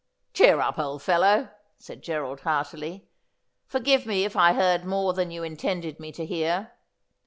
[0.33, 3.07] 'Cheer up, old fellow,' said Gerald heartily.'
[3.67, 6.71] Forgive me if I heard more than you intended me to hear.